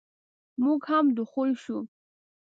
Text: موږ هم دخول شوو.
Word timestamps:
موږ 0.63 0.81
هم 0.91 1.05
دخول 1.17 1.49
شوو. 1.63 1.79